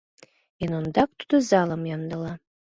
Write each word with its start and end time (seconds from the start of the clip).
Эн 0.63 0.71
ондак 0.79 1.09
тудо 1.19 1.35
залым 1.49 1.83
ямдыла. 1.95 2.33